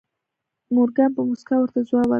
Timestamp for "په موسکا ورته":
1.15-1.79